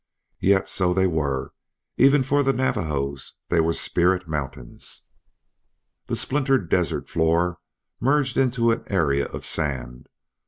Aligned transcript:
Yet 0.39 0.67
so 0.67 0.95
they 0.95 1.05
were; 1.05 1.53
even 1.95 2.23
for 2.23 2.41
the 2.41 2.53
Navajos 2.53 3.35
they 3.49 3.59
were 3.59 3.71
spirit 3.71 4.27
mountains. 4.27 5.03
The 6.07 6.15
splintered 6.15 6.69
desert 6.69 7.07
floor 7.07 7.59
merged 7.99 8.35
into 8.35 8.71
an 8.71 8.83
area 8.87 9.27
of 9.27 9.45
sand. 9.45 10.09